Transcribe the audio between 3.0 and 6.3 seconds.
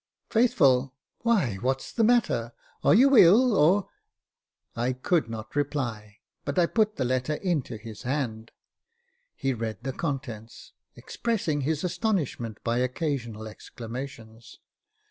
ill, or?" I could not reply,